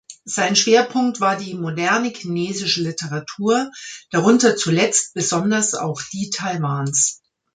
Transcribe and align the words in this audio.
Sein 0.25 0.55
Schwerpunkt 0.55 1.19
war 1.19 1.35
die 1.37 1.53
moderne 1.53 2.07
chinesische 2.07 2.81
Literatur, 2.81 3.69
darunter 4.09 4.55
zuletzt 4.57 5.13
besonders 5.13 5.75
auch 5.75 6.01
die 6.11 6.31
Taiwans. 6.31 7.21